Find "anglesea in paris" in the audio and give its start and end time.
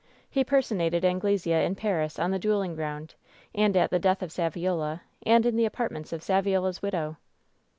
1.05-2.17